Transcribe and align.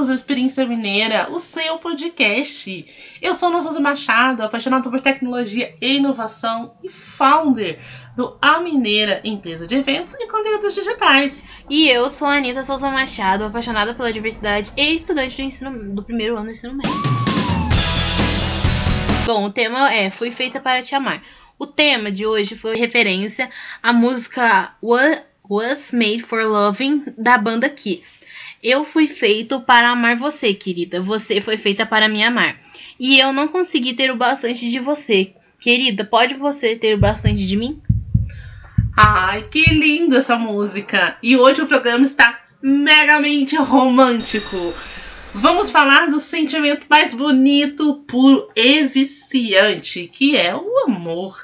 bem-vindos 0.00 0.08
à 0.08 0.14
Experiência 0.14 0.66
Mineira, 0.66 1.28
o 1.30 1.38
seu 1.38 1.76
podcast. 1.76 3.18
Eu 3.20 3.34
sou 3.34 3.50
Ana 3.50 3.60
Souza 3.60 3.80
Machado, 3.80 4.42
apaixonada 4.42 4.88
por 4.88 4.98
tecnologia 4.98 5.74
e 5.78 5.96
inovação 5.96 6.72
e 6.82 6.88
founder 6.88 7.78
do 8.16 8.34
A 8.40 8.60
Mineira, 8.60 9.20
empresa 9.24 9.66
de 9.66 9.74
eventos 9.74 10.14
e 10.14 10.26
conteúdos 10.26 10.74
digitais. 10.74 11.44
E 11.68 11.86
eu 11.88 12.08
sou 12.08 12.28
a 12.28 12.36
Anitta 12.36 12.64
Souza 12.64 12.90
Machado, 12.90 13.44
apaixonada 13.44 13.92
pela 13.92 14.10
diversidade 14.10 14.72
e 14.74 14.94
estudante 14.94 15.36
do 15.36 15.42
ensino 15.42 15.94
do 15.94 16.02
primeiro 16.02 16.34
ano 16.34 16.46
do 16.46 16.52
ensino 16.52 16.74
médio. 16.74 16.92
Bom, 19.26 19.44
o 19.44 19.52
tema 19.52 19.92
é 19.92 20.08
Fui 20.08 20.30
Feita 20.30 20.60
para 20.60 20.80
Te 20.80 20.94
Amar. 20.94 21.20
O 21.58 21.66
tema 21.66 22.10
de 22.10 22.24
hoje 22.24 22.54
foi 22.54 22.74
referência 22.74 23.50
à 23.82 23.92
música 23.92 24.74
What 24.82 25.24
Was 25.50 25.92
Made 25.92 26.22
for 26.22 26.42
Loving 26.44 27.04
da 27.18 27.36
banda 27.36 27.68
Kiss. 27.68 28.20
Eu 28.62 28.84
fui 28.84 29.06
feito 29.06 29.62
para 29.62 29.88
amar 29.88 30.16
você, 30.16 30.52
querida. 30.52 31.00
Você 31.00 31.40
foi 31.40 31.56
feita 31.56 31.86
para 31.86 32.08
me 32.08 32.22
amar. 32.22 32.58
E 32.98 33.18
eu 33.18 33.32
não 33.32 33.48
consegui 33.48 33.94
ter 33.94 34.10
o 34.10 34.16
bastante 34.16 34.70
de 34.70 34.78
você. 34.78 35.32
Querida, 35.58 36.04
pode 36.04 36.34
você 36.34 36.76
ter 36.76 36.94
o 36.94 36.98
bastante 36.98 37.46
de 37.46 37.56
mim? 37.56 37.80
Ai, 38.94 39.42
que 39.50 39.64
lindo 39.70 40.14
essa 40.14 40.36
música! 40.36 41.16
E 41.22 41.38
hoje 41.38 41.62
o 41.62 41.66
programa 41.66 42.04
está 42.04 42.38
megamente 42.62 43.56
romântico. 43.56 44.74
Vamos 45.32 45.70
falar 45.70 46.10
do 46.10 46.20
sentimento 46.20 46.84
mais 46.90 47.14
bonito, 47.14 48.04
puro 48.06 48.50
e 48.54 48.82
viciante, 48.82 50.06
que 50.12 50.36
é 50.36 50.54
o 50.54 50.84
amor. 50.86 51.34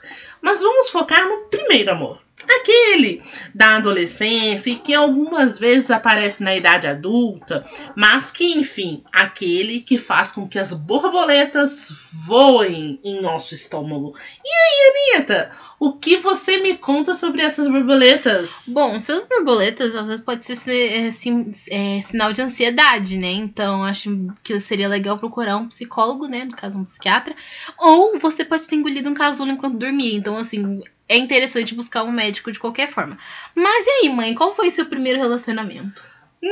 Mas 0.42 0.60
vamos 0.60 0.90
focar 0.90 1.26
no 1.26 1.48
primeiro 1.48 1.92
amor 1.92 2.25
aquele 2.45 3.22
da 3.54 3.76
adolescência 3.76 4.70
e 4.70 4.76
que 4.76 4.92
algumas 4.92 5.58
vezes 5.58 5.90
aparece 5.90 6.42
na 6.42 6.54
idade 6.54 6.87
adulta, 6.87 7.65
mas 7.95 8.30
que, 8.30 8.45
enfim, 8.52 9.02
aquele 9.12 9.80
que 9.80 9.96
faz 9.96 10.30
com 10.30 10.46
que 10.46 10.59
as 10.59 10.73
borboletas 10.73 11.92
voem 12.12 13.01
em 13.02 13.20
nosso 13.20 13.54
estômago. 13.54 14.14
E 14.45 14.48
aí, 14.48 15.16
Anitta, 15.18 15.51
o 15.80 15.95
que 15.95 16.18
você 16.18 16.59
me 16.59 16.76
conta 16.76 17.14
sobre 17.14 17.40
essas 17.40 17.68
borboletas? 17.68 18.64
Bom, 18.68 18.95
essas 18.95 19.26
borboletas 19.26 19.95
às 19.96 20.09
vezes 20.09 20.24
pode 20.24 20.45
ser 20.45 21.07
é, 21.07 21.10
sim, 21.10 21.51
é, 21.70 22.01
sinal 22.02 22.32
de 22.32 22.42
ansiedade, 22.42 23.16
né? 23.16 23.30
Então 23.30 23.82
acho 23.82 24.34
que 24.42 24.59
seria 24.60 24.88
legal 24.88 25.18
procurar 25.18 25.57
um 25.57 25.68
psicólogo, 25.68 26.26
né? 26.26 26.45
No 26.45 26.57
caso, 26.57 26.79
um 26.79 26.84
psiquiatra. 26.84 27.34
Ou 27.79 28.18
você 28.18 28.45
pode 28.45 28.66
ter 28.66 28.76
engolido 28.76 29.09
um 29.09 29.14
casulo 29.14 29.51
enquanto 29.51 29.79
dormia. 29.79 30.16
Então, 30.16 30.37
assim, 30.37 30.82
é 31.09 31.16
interessante 31.16 31.74
buscar 31.74 32.02
um 32.02 32.12
médico 32.12 32.51
de 32.51 32.59
qualquer 32.59 32.88
forma. 32.88 33.16
Mas 33.54 33.87
e 33.87 33.90
aí, 33.90 34.09
mãe, 34.09 34.35
qual 34.35 34.54
foi 34.54 34.71
seu 34.71 34.87
primeiro 34.87 35.18
relacionamento? 35.18 36.02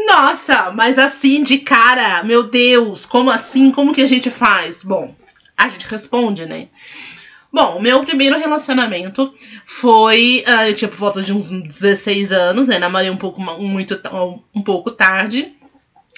Nossa, 0.07 0.71
mas 0.71 0.99
assim 0.99 1.43
de 1.43 1.59
cara, 1.59 2.23
meu 2.23 2.45
Deus, 2.45 3.05
como 3.07 3.31
assim? 3.31 3.71
Como 3.71 3.93
que 3.93 4.01
a 4.01 4.07
gente 4.07 4.31
faz? 4.31 4.83
Bom, 4.83 5.15
a 5.57 5.69
gente 5.69 5.87
responde, 5.87 6.47
né? 6.47 6.69
Bom, 7.53 7.81
meu 7.81 8.05
primeiro 8.05 8.37
relacionamento 8.37 9.33
foi, 9.65 10.45
uh, 10.45 10.89
por 10.89 10.97
volta 10.97 11.23
de 11.23 11.33
uns 11.33 11.49
16 11.49 12.33
anos, 12.33 12.67
né? 12.67 12.81
Namorei 12.81 13.11
um 13.11 13.17
pouco, 13.17 13.41
muito, 13.41 14.01
um 14.53 14.61
pouco 14.61 14.91
tarde. 14.91 15.53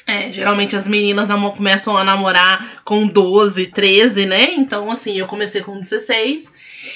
É, 0.08 0.30
geralmente 0.30 0.76
as 0.76 0.86
meninas 0.86 1.26
começam 1.56 1.96
a 1.96 2.04
namorar 2.04 2.80
com 2.84 3.08
12, 3.08 3.66
13, 3.66 4.24
né? 4.24 4.52
Então, 4.52 4.88
assim, 4.88 5.18
eu 5.18 5.26
comecei 5.26 5.62
com 5.62 5.80
16. 5.80 6.52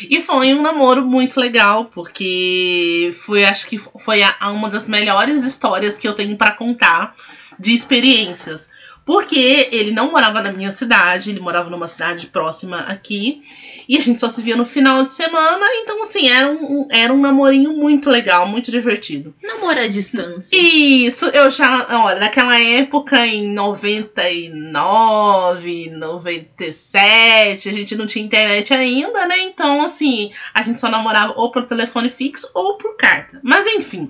E 0.08 0.20
foi 0.20 0.54
um 0.54 0.62
namoro 0.62 1.04
muito 1.04 1.40
legal, 1.40 1.86
porque 1.86 3.10
foi, 3.12 3.44
acho 3.44 3.66
que 3.68 3.78
foi 3.78 4.22
a, 4.22 4.36
uma 4.52 4.70
das 4.70 4.86
melhores 4.86 5.42
histórias 5.42 5.98
que 5.98 6.06
eu 6.06 6.14
tenho 6.14 6.36
para 6.36 6.52
contar 6.52 7.16
de 7.58 7.72
experiências. 7.72 8.70
Porque 9.04 9.68
ele 9.72 9.90
não 9.90 10.12
morava 10.12 10.40
na 10.40 10.52
minha 10.52 10.70
cidade, 10.70 11.30
ele 11.30 11.40
morava 11.40 11.68
numa 11.68 11.88
cidade 11.88 12.28
próxima 12.28 12.78
aqui. 12.80 13.40
E 13.88 13.96
a 13.96 14.00
gente 14.00 14.20
só 14.20 14.28
se 14.28 14.40
via 14.40 14.54
no 14.54 14.64
final 14.64 15.02
de 15.02 15.12
semana. 15.12 15.66
Então, 15.82 16.00
assim, 16.02 16.28
era 16.28 16.48
um, 16.48 16.86
era 16.90 17.12
um 17.12 17.20
namorinho 17.20 17.72
muito 17.72 18.08
legal, 18.08 18.46
muito 18.46 18.70
divertido. 18.70 19.34
Namoro 19.42 19.80
à 19.80 19.86
distância. 19.88 20.56
Isso, 20.56 21.24
eu 21.26 21.50
já. 21.50 21.88
Olha, 22.04 22.20
naquela 22.20 22.56
época, 22.56 23.26
em 23.26 23.52
99, 23.52 25.90
97, 25.90 27.68
a 27.68 27.72
gente 27.72 27.96
não 27.96 28.06
tinha 28.06 28.24
internet 28.24 28.72
ainda, 28.72 29.26
né? 29.26 29.40
Então, 29.40 29.82
assim, 29.82 30.30
a 30.54 30.62
gente 30.62 30.78
só 30.78 30.88
namorava 30.88 31.34
ou 31.36 31.50
por 31.50 31.66
telefone 31.66 32.10
fixo 32.10 32.48
ou 32.54 32.76
por 32.76 32.96
carta. 32.96 33.40
Mas, 33.42 33.66
enfim 33.66 34.08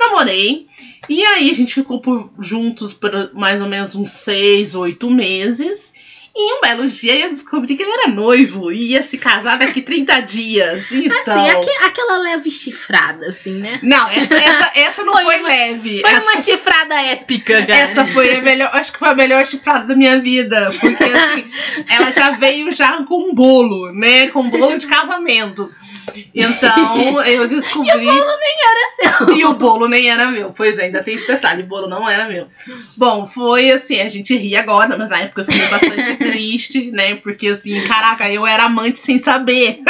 namorei. 0.00 0.66
E 1.10 1.24
aí 1.24 1.50
a 1.50 1.54
gente 1.54 1.74
ficou 1.74 2.00
por, 2.00 2.30
juntos 2.38 2.92
por 2.92 3.10
mais 3.34 3.60
ou 3.60 3.66
menos 3.66 3.96
uns 3.96 4.10
seis, 4.10 4.76
oito 4.76 5.10
meses. 5.10 5.92
E 6.32 6.54
um 6.54 6.60
belo 6.60 6.86
dia 6.86 7.18
eu 7.18 7.30
descobri 7.30 7.74
que 7.74 7.82
ele 7.82 7.90
era 7.90 8.08
noivo 8.08 8.70
e 8.70 8.92
ia 8.92 9.02
se 9.02 9.18
casar 9.18 9.58
daqui 9.58 9.82
30 9.82 10.20
dias. 10.20 10.92
Então... 10.92 11.44
Assim, 11.44 11.50
aqu 11.50 11.84
aquela 11.84 12.18
leve 12.18 12.50
chifrada, 12.52 13.26
assim, 13.26 13.54
né? 13.54 13.80
Não, 13.82 14.08
essa, 14.08 14.34
essa, 14.36 14.72
essa 14.76 15.04
não 15.04 15.12
foi, 15.12 15.24
foi 15.24 15.42
leve. 15.42 16.00
Foi 16.00 16.10
essa... 16.10 16.22
uma 16.22 16.38
chifrada 16.38 16.94
épica, 17.02 17.60
cara. 17.66 17.80
Essa 17.80 18.06
foi 18.06 18.36
a 18.36 18.42
melhor, 18.42 18.70
acho 18.74 18.92
que 18.92 18.98
foi 19.00 19.08
a 19.08 19.14
melhor 19.14 19.44
chifrada 19.44 19.86
da 19.86 19.96
minha 19.96 20.20
vida. 20.20 20.70
Porque 20.80 21.02
assim, 21.02 21.50
ela 21.90 22.12
já 22.12 22.30
veio 22.30 22.70
já 22.70 23.02
com 23.02 23.30
um 23.30 23.34
bolo, 23.34 23.92
né? 23.92 24.28
Com 24.28 24.42
um 24.42 24.50
bolo 24.50 24.78
de 24.78 24.86
casamento. 24.86 25.72
Então 26.34 27.22
eu 27.24 27.46
descobri. 27.48 27.90
E 27.90 28.08
o 28.08 28.12
bolo 28.12 28.38
nem 28.38 28.56
era 28.64 28.90
seu. 28.90 29.10
E 29.40 29.44
o 29.44 29.54
bolo 29.54 29.88
nem 29.88 30.08
era 30.10 30.30
meu. 30.30 30.50
Pois 30.50 30.78
é, 30.78 30.84
ainda 30.84 31.02
tem 31.02 31.14
esse 31.14 31.26
detalhe: 31.26 31.62
o 31.62 31.66
bolo 31.66 31.88
não 31.88 32.08
era 32.08 32.26
meu. 32.28 32.46
Bom, 32.96 33.26
foi 33.26 33.70
assim, 33.70 34.00
a 34.00 34.08
gente 34.08 34.36
ri 34.36 34.56
agora, 34.56 34.96
mas 34.96 35.08
na 35.08 35.20
época 35.20 35.42
eu 35.42 35.44
fiquei 35.44 35.68
bastante 35.68 36.16
triste, 36.18 36.90
né? 36.90 37.14
Porque 37.16 37.48
assim, 37.48 37.80
caraca, 37.86 38.30
eu 38.30 38.46
era 38.46 38.64
amante 38.64 38.98
sem 38.98 39.18
saber. 39.18 39.80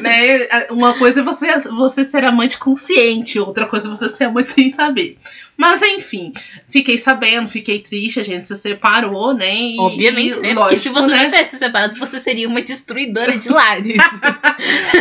né? 0.00 0.38
Uma 0.70 0.94
coisa 0.94 1.20
é 1.20 1.24
você, 1.24 1.58
você 1.70 2.04
ser 2.04 2.24
amante 2.24 2.58
consciente, 2.58 3.38
outra 3.38 3.66
coisa 3.66 3.86
é 3.88 3.90
você 3.90 4.08
ser 4.08 4.24
amante 4.24 4.52
sem 4.52 4.70
saber. 4.70 5.18
Mas 5.56 5.82
enfim, 5.82 6.32
fiquei 6.68 6.96
sabendo, 6.98 7.48
fiquei 7.48 7.78
triste, 7.78 8.18
a 8.18 8.22
gente 8.24 8.48
se 8.48 8.56
separou, 8.56 9.32
né? 9.34 9.54
E, 9.54 9.78
Obviamente, 9.78 10.40
né? 10.40 10.54
Lógico, 10.54 10.60
Porque 10.60 10.80
se 10.80 10.88
você 10.88 11.06
né? 11.06 11.24
tivesse 11.26 11.58
separado, 11.58 11.98
você 11.98 12.20
seria 12.20 12.48
uma 12.48 12.62
destruidora 12.62 13.36
de 13.36 13.48
lares. 13.48 13.96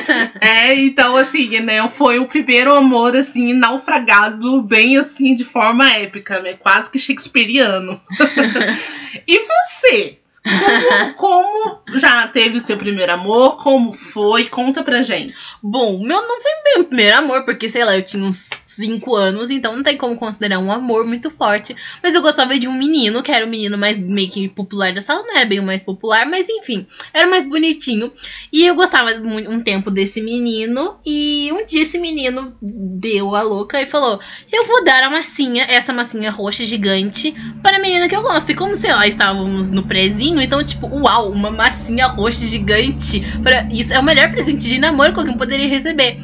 é, 0.41 0.75
então 0.75 1.15
assim, 1.15 1.59
né? 1.61 1.87
Foi 1.87 2.19
o 2.19 2.27
primeiro 2.27 2.73
amor, 2.73 3.15
assim, 3.15 3.53
naufragado, 3.53 4.61
bem 4.61 4.97
assim, 4.97 5.35
de 5.35 5.43
forma 5.43 5.89
épica, 5.91 6.39
né? 6.41 6.53
Quase 6.53 6.91
que 6.91 6.99
shakespeariano. 6.99 7.99
e 9.27 9.39
você? 9.39 10.17
Como, 10.43 11.13
como, 11.15 11.81
já 11.99 12.27
teve 12.27 12.57
o 12.57 12.61
seu 12.61 12.75
primeiro 12.75 13.11
amor? 13.11 13.57
Como 13.57 13.93
foi? 13.93 14.47
Conta 14.47 14.83
pra 14.83 15.03
gente. 15.03 15.35
Bom, 15.61 15.99
meu 15.99 16.21
não 16.21 16.41
foi 16.41 16.51
meu 16.65 16.83
primeiro 16.85 17.17
amor, 17.17 17.45
porque, 17.45 17.69
sei 17.69 17.85
lá, 17.85 17.95
eu 17.95 18.03
tinha 18.03 18.23
uns 18.23 18.49
5 18.75 19.15
anos, 19.15 19.49
então 19.49 19.75
não 19.75 19.83
tem 19.83 19.97
como 19.97 20.15
considerar 20.15 20.59
um 20.59 20.71
amor 20.71 21.05
muito 21.05 21.29
forte. 21.29 21.75
Mas 22.01 22.13
eu 22.13 22.21
gostava 22.21 22.57
de 22.57 22.67
um 22.67 22.73
menino, 22.73 23.21
que 23.21 23.31
era 23.31 23.45
o 23.45 23.49
menino 23.49 23.77
mais 23.77 23.99
meio 23.99 24.29
que 24.29 24.47
popular 24.47 24.93
da 24.93 25.01
sala, 25.01 25.23
não 25.23 25.35
era 25.35 25.45
bem 25.45 25.59
o 25.59 25.63
mais 25.63 25.83
popular, 25.83 26.25
mas 26.25 26.47
enfim, 26.49 26.85
era 27.13 27.27
mais 27.27 27.47
bonitinho. 27.47 28.11
E 28.51 28.65
eu 28.65 28.75
gostava 28.75 29.11
um 29.11 29.61
tempo 29.61 29.91
desse 29.91 30.21
menino, 30.21 30.97
e 31.05 31.49
um 31.51 31.65
dia 31.65 31.81
esse 31.81 31.97
menino 31.97 32.55
deu 32.61 33.35
a 33.35 33.41
louca 33.41 33.81
e 33.81 33.85
falou: 33.85 34.19
Eu 34.51 34.65
vou 34.67 34.83
dar 34.83 35.03
a 35.03 35.09
massinha, 35.09 35.65
essa 35.65 35.91
massinha 35.91 36.31
roxa 36.31 36.65
gigante, 36.65 37.35
para 37.61 37.77
a 37.77 37.79
menina 37.79 38.07
que 38.07 38.15
eu 38.15 38.21
gosto. 38.21 38.51
E 38.51 38.55
como, 38.55 38.75
sei 38.75 38.91
lá, 38.91 39.07
estávamos 39.07 39.69
no 39.69 39.83
prezinho, 39.83 40.41
então, 40.41 40.63
tipo, 40.63 40.87
uau, 40.87 41.31
uma 41.31 41.51
massinha 41.51 42.07
roxa 42.07 42.45
gigante. 42.45 43.21
Pra... 43.43 43.67
Isso 43.71 43.93
é 43.93 43.99
o 43.99 44.03
melhor 44.03 44.31
presente 44.31 44.61
de 44.61 44.79
namoro 44.79 45.13
que 45.13 45.19
alguém 45.19 45.37
poderia 45.37 45.67
receber. 45.67 46.17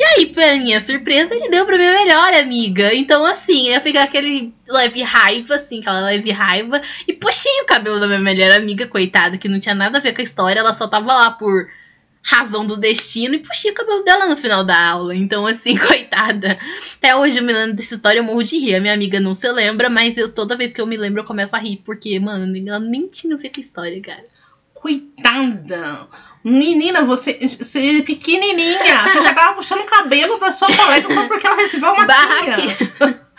E 0.00 0.02
aí, 0.02 0.26
pra 0.28 0.56
minha 0.56 0.80
surpresa, 0.80 1.34
ele 1.34 1.50
deu 1.50 1.66
pra 1.66 1.76
minha 1.76 1.92
melhor 1.92 2.32
amiga. 2.32 2.94
Então, 2.94 3.22
assim, 3.22 3.68
eu 3.68 3.82
fiquei 3.82 4.00
aquele 4.00 4.54
leve 4.66 5.02
raiva, 5.02 5.56
assim, 5.56 5.80
aquela 5.80 6.00
leve 6.00 6.30
raiva. 6.30 6.80
E 7.06 7.12
puxei 7.12 7.52
o 7.60 7.66
cabelo 7.66 8.00
da 8.00 8.06
minha 8.06 8.18
melhor 8.18 8.50
amiga, 8.52 8.86
coitada, 8.86 9.36
que 9.36 9.46
não 9.46 9.60
tinha 9.60 9.74
nada 9.74 9.98
a 9.98 10.00
ver 10.00 10.14
com 10.14 10.22
a 10.22 10.24
história. 10.24 10.58
Ela 10.58 10.72
só 10.72 10.88
tava 10.88 11.12
lá 11.14 11.30
por 11.32 11.68
razão 12.22 12.64
do 12.64 12.78
destino 12.78 13.34
e 13.34 13.40
puxei 13.40 13.72
o 13.72 13.74
cabelo 13.74 14.02
dela 14.02 14.24
no 14.24 14.38
final 14.38 14.64
da 14.64 14.88
aula. 14.88 15.14
Então, 15.14 15.46
assim, 15.46 15.76
coitada. 15.86 16.58
Até 16.96 17.14
hoje 17.14 17.36
eu 17.36 17.44
me 17.44 17.52
lembro 17.52 17.76
dessa 17.76 17.94
história, 17.94 18.20
eu 18.20 18.24
morro 18.24 18.42
de 18.42 18.56
rir. 18.56 18.76
A 18.76 18.80
minha 18.80 18.94
amiga 18.94 19.20
não 19.20 19.34
se 19.34 19.52
lembra, 19.52 19.90
mas 19.90 20.16
eu, 20.16 20.30
toda 20.30 20.56
vez 20.56 20.72
que 20.72 20.80
eu 20.80 20.86
me 20.86 20.96
lembro 20.96 21.20
eu 21.20 21.26
começo 21.26 21.54
a 21.54 21.58
rir. 21.58 21.76
Porque, 21.84 22.18
mano, 22.18 22.56
ela 22.66 22.80
nem 22.80 23.06
tinha 23.06 23.34
a 23.34 23.38
ver 23.38 23.50
com 23.50 23.60
a 23.60 23.64
história, 23.64 24.00
cara. 24.00 24.24
Coitada! 24.80 26.08
Menina, 26.42 27.02
você, 27.02 27.38
você 27.58 27.98
é 27.98 28.02
pequenininha. 28.02 29.02
Você 29.04 29.20
já 29.20 29.34
tava 29.34 29.54
puxando 29.56 29.80
o 29.80 29.84
cabelo 29.84 30.38
da 30.38 30.50
sua 30.50 30.74
colega 30.74 31.12
só 31.12 31.28
porque 31.28 31.46
ela 31.46 31.56
recebeu 31.56 31.92
uma 31.92 32.06
Barraque. 32.06 32.76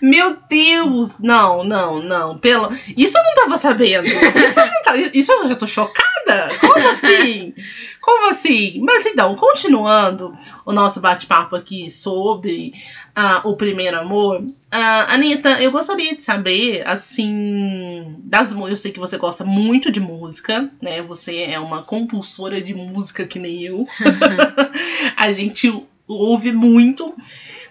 Meu 0.00 0.36
Deus! 0.48 1.18
Não, 1.18 1.64
não, 1.64 2.02
não. 2.02 2.38
Pelo... 2.38 2.70
Isso 2.96 3.16
eu 3.16 3.24
não 3.24 3.34
tava 3.34 3.58
sabendo. 3.58 4.06
Isso 4.06 4.60
eu, 4.60 4.66
não 4.66 4.82
tá... 4.82 4.96
Isso 4.96 5.32
eu 5.32 5.48
já 5.48 5.56
tô 5.56 5.66
chocada. 5.66 6.08
Como 6.60 6.88
assim? 6.88 7.54
Como 8.00 8.30
assim? 8.30 8.80
Mas 8.80 9.04
então, 9.06 9.34
continuando 9.34 10.34
o 10.64 10.72
nosso 10.72 11.00
bate-papo 11.00 11.56
aqui 11.56 11.90
sobre 11.90 12.72
uh, 13.16 13.48
o 13.48 13.56
primeiro 13.56 13.98
amor, 13.98 14.40
uh, 14.40 15.08
Anitta, 15.08 15.60
eu 15.60 15.70
gostaria 15.70 16.14
de 16.14 16.22
saber, 16.22 16.86
assim, 16.86 18.16
das 18.24 18.52
eu 18.52 18.76
sei 18.76 18.92
que 18.92 18.98
você 18.98 19.18
gosta 19.18 19.44
muito 19.44 19.90
de 19.90 20.00
música, 20.00 20.70
né? 20.80 21.02
Você 21.02 21.42
é 21.42 21.60
uma 21.60 21.82
compulsora 21.82 22.62
de 22.62 22.74
música 22.74 23.26
que 23.26 23.38
nem 23.38 23.62
eu. 23.64 23.86
A 25.16 25.30
gente 25.30 25.70
ouve 26.06 26.50
muito. 26.52 27.14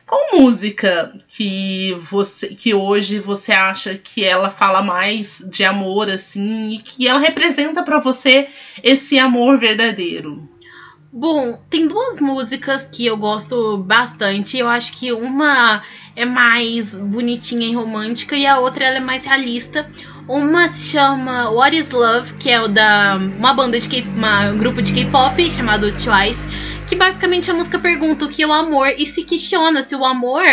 Qual 0.08 0.40
música 0.40 1.14
que 1.28 1.94
você 2.00 2.48
que 2.48 2.74
hoje 2.74 3.20
você 3.20 3.52
acha 3.52 3.94
que 3.96 4.24
ela 4.24 4.50
fala 4.50 4.82
mais 4.82 5.46
de 5.52 5.66
amor 5.66 6.10
assim 6.10 6.70
e 6.70 6.78
que 6.78 7.06
ela 7.06 7.20
representa 7.20 7.84
para 7.84 8.00
você 8.00 8.48
esse 8.82 9.20
amor 9.20 9.58
verdadeiro? 9.58 10.48
Bom, 11.12 11.62
tem 11.70 11.88
duas 11.88 12.22
músicas 12.22 12.88
que 12.90 13.06
eu 13.06 13.18
gosto 13.18 13.80
bastante. 13.80 14.58
Eu 14.58 14.70
acho 14.70 14.94
que 14.94 15.12
uma 15.12 15.82
é 16.16 16.24
mais 16.24 16.96
bonitinha 16.96 17.68
e 17.68 17.76
romântica 17.76 18.34
e 18.38 18.48
a 18.48 18.60
outra 18.60 18.86
ela 18.86 18.98
é 18.98 19.02
mais 19.02 19.26
realista. 19.26 19.92
Uma 20.26 20.70
se 20.70 20.92
chama 20.92 21.50
What 21.50 21.78
Is 21.78 21.92
Love, 21.92 22.34
que 22.36 22.50
é 22.50 22.62
o 22.62 22.70
da 22.70 23.18
uma 23.18 23.54
banda 23.54 23.78
de 23.78 23.90
K, 23.90 24.06
uma 24.16 24.52
um 24.52 24.58
grupo 24.58 24.82
de 24.82 24.94
K-pop 24.94 25.52
chamado 25.52 25.92
Twice 25.92 26.67
que 26.88 26.96
basicamente 26.96 27.52
a 27.52 27.54
música 27.54 27.78
pergunta 27.78 28.26
o 28.26 28.30
que 28.30 28.42
é 28.42 28.48
o 28.48 28.54
amor 28.54 28.88
e 28.98 29.06
se 29.06 29.24
questiona 29.24 29.84
se 29.84 29.96
o 29.96 30.06
amor 30.06 30.46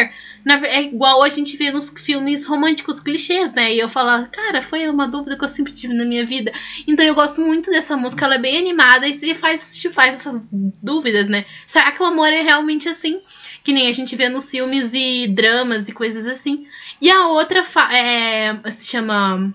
é 0.65 0.83
igual 0.83 1.23
a 1.23 1.29
gente 1.29 1.57
vê 1.57 1.71
nos 1.71 1.89
filmes 1.97 2.47
românticos 2.47 3.01
clichês, 3.01 3.55
né? 3.55 3.73
E 3.73 3.79
eu 3.79 3.89
falo, 3.89 4.27
cara, 4.29 4.61
foi 4.61 4.89
uma 4.91 5.09
dúvida 5.09 5.39
que 5.39 5.45
eu 5.45 5.49
sempre 5.49 5.73
tive 5.73 5.95
na 5.95 6.05
minha 6.05 6.27
vida. 6.27 6.53
Então 6.87 7.05
eu 7.05 7.15
gosto 7.15 7.41
muito 7.41 7.71
dessa 7.71 7.97
música, 7.97 8.27
ela 8.27 8.35
é 8.35 8.39
bem 8.39 8.59
animada 8.59 9.09
e 9.09 9.15
se 9.15 9.33
faz, 9.35 9.77
te 9.77 9.89
faz 9.89 10.17
essas 10.17 10.47
dúvidas, 10.83 11.29
né? 11.29 11.47
Será 11.67 11.91
que 11.93 12.03
o 12.03 12.07
amor 12.07 12.29
é 12.29 12.43
realmente 12.43 12.89
assim? 12.89 13.23
Que 13.63 13.73
nem 13.73 13.89
a 13.89 13.93
gente 13.93 14.15
vê 14.17 14.29
nos 14.29 14.51
filmes 14.51 14.93
e 14.93 15.29
dramas 15.29 15.89
e 15.89 15.93
coisas 15.93 16.27
assim. 16.27 16.67
E 17.01 17.11
a 17.11 17.29
outra 17.29 17.63
é, 17.93 18.71
se 18.71 18.87
chama 18.87 19.55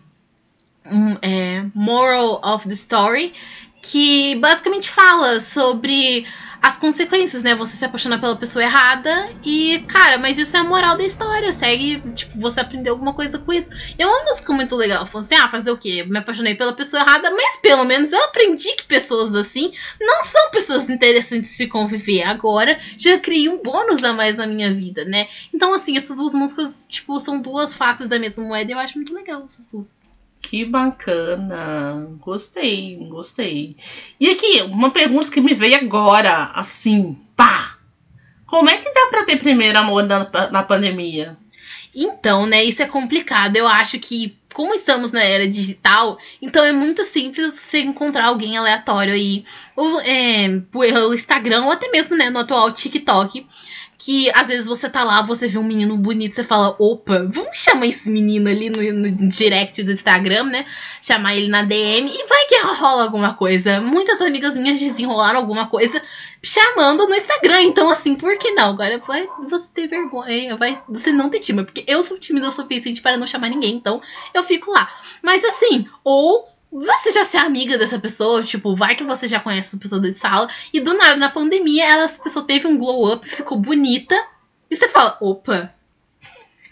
um, 0.85 1.17
é, 1.21 1.65
Moral 1.75 2.41
of 2.43 2.67
the 2.67 2.73
Story, 2.73 3.31
que 3.81 4.35
basicamente 4.37 4.89
fala 4.89 5.39
sobre 5.39 6.25
as 6.61 6.77
consequências, 6.77 7.43
né? 7.43 7.55
Você 7.55 7.75
se 7.75 7.85
apaixonar 7.85 8.19
pela 8.19 8.35
pessoa 8.35 8.63
errada 8.63 9.29
e, 9.43 9.83
cara, 9.87 10.17
mas 10.17 10.37
isso 10.37 10.55
é 10.55 10.59
a 10.59 10.63
moral 10.63 10.97
da 10.97 11.03
história. 11.03 11.51
Segue, 11.53 12.01
tipo, 12.11 12.39
você 12.39 12.59
aprendeu 12.59 12.93
alguma 12.93 13.13
coisa 13.13 13.39
com 13.39 13.53
isso. 13.53 13.69
E 13.97 14.01
é 14.01 14.05
uma 14.05 14.23
música 14.25 14.51
muito 14.53 14.75
legal. 14.75 15.05
Falando 15.05 15.25
assim, 15.25 15.35
ah, 15.35 15.49
fazer 15.49 15.71
o 15.71 15.77
quê? 15.77 16.03
Me 16.03 16.17
apaixonei 16.17 16.55
pela 16.55 16.73
pessoa 16.73 17.01
errada, 17.01 17.31
mas 17.31 17.59
pelo 17.61 17.85
menos 17.85 18.11
eu 18.11 18.23
aprendi 18.25 18.75
que 18.75 18.83
pessoas 18.83 19.33
assim 19.33 19.71
não 19.99 20.23
são 20.23 20.51
pessoas 20.51 20.89
interessantes 20.89 21.57
de 21.57 21.67
conviver. 21.67 22.23
Agora 22.23 22.79
já 22.97 23.17
criei 23.19 23.49
um 23.49 23.61
bônus 23.61 24.03
a 24.03 24.13
mais 24.13 24.35
na 24.35 24.45
minha 24.45 24.73
vida, 24.73 25.05
né? 25.05 25.27
Então, 25.53 25.73
assim, 25.73 25.97
essas 25.97 26.17
duas 26.17 26.33
músicas, 26.33 26.85
tipo, 26.89 27.19
são 27.19 27.41
duas 27.41 27.73
faces 27.73 28.07
da 28.07 28.19
mesma 28.19 28.43
moeda 28.43 28.71
e 28.71 28.73
eu 28.73 28.79
acho 28.79 28.97
muito 28.97 29.13
legal 29.13 29.43
essas 29.47 29.71
duas. 29.71 29.98
Que 30.41 30.65
bacana. 30.65 32.07
Gostei, 32.19 32.97
gostei. 33.09 33.75
E 34.19 34.29
aqui, 34.29 34.61
uma 34.63 34.89
pergunta 34.89 35.29
que 35.29 35.41
me 35.41 35.53
veio 35.53 35.77
agora, 35.77 36.51
assim, 36.55 37.17
pá. 37.35 37.77
Como 38.45 38.69
é 38.69 38.77
que 38.77 38.91
dá 38.91 39.07
pra 39.09 39.25
ter 39.25 39.37
primeiro 39.37 39.77
amor 39.77 40.03
na, 40.03 40.27
na 40.51 40.63
pandemia? 40.63 41.37
Então, 41.93 42.45
né, 42.45 42.63
isso 42.63 42.81
é 42.81 42.87
complicado. 42.87 43.55
Eu 43.57 43.67
acho 43.67 43.99
que, 43.99 44.37
como 44.53 44.73
estamos 44.73 45.11
na 45.11 45.23
era 45.23 45.47
digital, 45.47 46.17
então 46.41 46.63
é 46.63 46.71
muito 46.71 47.03
simples 47.03 47.53
você 47.53 47.81
encontrar 47.81 48.25
alguém 48.25 48.57
aleatório 48.57 49.13
aí, 49.13 49.43
ou, 49.75 49.99
é, 50.01 50.61
pelo 50.71 51.13
Instagram, 51.13 51.65
ou 51.65 51.71
até 51.71 51.89
mesmo, 51.89 52.15
né, 52.15 52.29
no 52.29 52.39
atual 52.39 52.71
TikTok 52.71 53.45
que 53.99 54.31
às 54.33 54.47
vezes 54.47 54.65
você 54.65 54.89
tá 54.89 55.03
lá, 55.03 55.21
você 55.21 55.45
vê 55.45 55.57
um 55.57 55.63
menino 55.63 55.97
bonito, 55.97 56.33
você 56.33 56.43
fala, 56.43 56.73
opa, 56.79 57.27
vamos 57.29 57.57
chamar 57.57 57.85
esse 57.85 58.09
menino 58.09 58.49
ali 58.49 58.69
no, 58.69 58.81
no, 58.93 59.27
direct 59.27 59.83
do 59.83 59.91
Instagram, 59.91 60.45
né? 60.45 60.65
Chamar 61.01 61.35
ele 61.35 61.49
na 61.49 61.63
DM 61.63 62.09
e 62.09 62.25
vai 62.25 62.45
que 62.45 62.57
rola 62.79 63.03
alguma 63.03 63.33
coisa. 63.33 63.81
Muitas 63.81 64.21
amigas 64.21 64.55
minhas 64.55 64.79
desenrolaram 64.79 65.37
alguma 65.37 65.67
coisa 65.67 66.01
chamando 66.41 67.07
no 67.07 67.13
Instagram. 67.13 67.61
Então, 67.63 67.89
assim, 67.89 68.15
por 68.15 68.37
que 68.37 68.51
não? 68.51 68.69
Agora 68.69 68.97
vai 68.99 69.27
você 69.49 69.69
ter 69.73 69.87
vergonha, 69.87 70.55
vai 70.55 70.81
você 70.87 71.11
não 71.11 71.29
ter 71.29 71.41
tímida, 71.41 71.65
porque 71.65 71.83
eu 71.85 72.01
sou 72.01 72.17
tímida 72.17 72.47
o 72.47 72.51
suficiente 72.51 73.01
para 73.01 73.17
não 73.17 73.27
chamar 73.27 73.49
ninguém, 73.49 73.75
então 73.75 74.01
eu 74.33 74.45
fico 74.45 74.71
lá. 74.71 74.89
Mas 75.21 75.43
assim, 75.43 75.85
ou 76.05 76.47
você 76.71 77.11
já 77.11 77.25
ser 77.25 77.37
amiga 77.37 77.77
dessa 77.77 77.97
pessoa, 77.99 78.43
tipo, 78.43 78.75
vai 78.75 78.95
que 78.95 79.03
você 79.03 79.27
já 79.27 79.39
conhece 79.39 79.69
essa 79.69 79.77
pessoa 79.77 79.99
de 79.99 80.13
sala, 80.13 80.49
e 80.73 80.79
do 80.79 80.93
nada, 80.93 81.15
na 81.15 81.29
pandemia, 81.29 81.85
ela, 81.85 82.03
essa 82.03 82.21
pessoa 82.21 82.45
teve 82.45 82.67
um 82.67 82.77
glow 82.77 83.13
up, 83.13 83.27
ficou 83.27 83.57
bonita, 83.57 84.15
e 84.69 84.75
você 84.75 84.87
fala, 84.87 85.17
opa, 85.19 85.73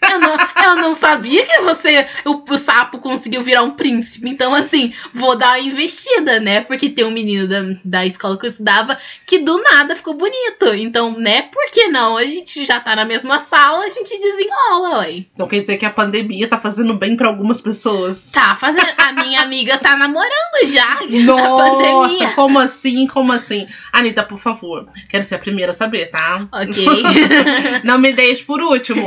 eu 0.00 0.18
não, 0.18 0.36
eu 0.64 0.76
não 0.76 0.94
sabia 0.94 1.44
que 1.44 1.60
você, 1.60 2.06
o, 2.24 2.42
o, 2.48 2.56
sapo 2.56 2.98
conseguiu 2.98 3.42
virar 3.42 3.62
um 3.62 3.72
príncipe. 3.72 4.28
Então, 4.28 4.54
assim, 4.54 4.92
vou 5.12 5.36
dar 5.36 5.50
uma 5.50 5.58
investida, 5.58 6.38
né? 6.38 6.60
Porque 6.60 6.88
tem 6.88 7.04
um 7.04 7.10
menino 7.10 7.48
da, 7.48 7.60
da 7.84 8.06
escola 8.06 8.38
que 8.38 8.46
eu 8.46 8.50
estudava 8.50 8.96
que 9.26 9.38
do 9.38 9.60
nada 9.62 9.96
ficou 9.96 10.14
bonito. 10.14 10.72
Então, 10.76 11.18
né? 11.18 11.42
Por 11.42 11.70
que 11.70 11.88
não? 11.88 12.16
A 12.16 12.24
gente 12.24 12.64
já 12.64 12.78
tá 12.78 12.94
na 12.94 13.04
mesma 13.04 13.40
sala, 13.40 13.84
a 13.84 13.90
gente 13.90 14.18
desenrola, 14.18 14.98
ué. 15.00 15.24
Então 15.34 15.48
quer 15.48 15.60
dizer 15.60 15.76
que 15.76 15.86
a 15.86 15.90
pandemia 15.90 16.46
tá 16.46 16.56
fazendo 16.56 16.94
bem 16.94 17.16
para 17.16 17.28
algumas 17.28 17.60
pessoas. 17.60 18.30
Tá 18.32 18.56
fazendo. 18.56 18.88
A 18.96 19.12
minha 19.12 19.42
amiga 19.42 19.78
tá 19.78 19.96
namorando 19.96 20.66
já. 20.66 21.00
Nossa, 21.24 22.28
como 22.28 22.58
assim? 22.58 23.06
Como 23.06 23.32
assim? 23.32 23.66
Anitta, 23.92 24.22
por 24.22 24.38
favor. 24.38 24.88
Quero 25.08 25.24
ser 25.24 25.34
a 25.34 25.38
primeira 25.38 25.72
a 25.72 25.74
saber, 25.74 26.06
tá? 26.10 26.46
Ok. 26.52 26.86
não 27.82 27.98
me 27.98 28.12
deixe 28.12 28.44
por 28.44 28.60
último. 28.60 29.04